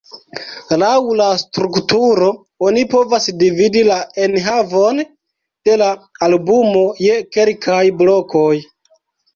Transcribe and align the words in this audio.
Laŭ 0.83 0.93
la 1.19 1.27
strukturo 1.41 2.29
oni 2.69 2.87
povas 2.95 3.29
dividi 3.43 3.85
la 3.91 3.99
enhavon 4.25 5.05
de 5.05 5.79
la 5.85 5.93
albumo 6.31 6.85
je 7.09 7.23
kelkaj 7.39 7.81
blokoj. 8.03 8.53